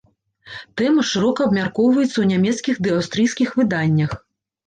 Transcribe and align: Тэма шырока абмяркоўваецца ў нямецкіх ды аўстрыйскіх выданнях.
Тэма 0.79 1.03
шырока 1.09 1.45
абмяркоўваецца 1.49 2.09
ў 2.21 2.25
нямецкіх 2.31 2.75
ды 2.87 2.93
аўстрыйскіх 2.97 3.49
выданнях. 3.59 4.11